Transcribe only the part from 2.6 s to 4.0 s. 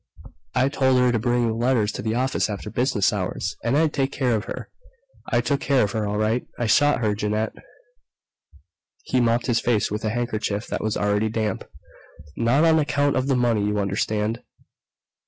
business hours, and I'd